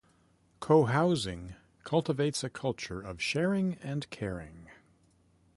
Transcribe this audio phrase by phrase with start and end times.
[0.61, 1.53] Cohousing
[1.83, 4.67] cultivates a culture of sharing and caring.